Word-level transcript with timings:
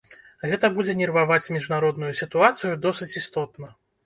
Гэта 0.51 0.69
будзе 0.77 0.95
нерваваць 1.01 1.51
міжнародную 1.57 2.09
сітуацыю 2.21 2.73
досыць 2.89 3.11
істотна. 3.23 3.73